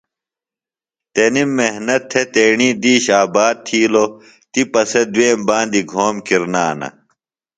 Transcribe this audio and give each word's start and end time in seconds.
تنِم 1.13 1.49
محنت 1.57 2.01
تھےۡ 2.09 2.27
تیݨی 2.33 2.69
دِیش 2.83 3.05
آباد 3.21 3.55
تِھیلوۡ۔ 3.65 4.11
تِپہ 4.51 4.81
سےۡ 4.91 5.07
دُئیم 5.13 5.39
باندیۡ 5.47 5.87
گھوم 5.91 6.15
کِرنانہ 6.27 6.87